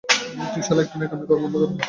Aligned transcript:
তুই 0.51 0.61
শালা 0.67 0.81
একটু 0.85 0.95
ন্যাকামি 0.99 1.25
করা 1.27 1.39
বন্ধ 1.43 1.55
করবি? 1.61 1.75